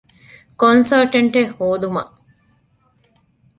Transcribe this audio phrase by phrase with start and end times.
[0.61, 2.13] ކޮންސަލްޓަންޓެއް ހޯދުމަށް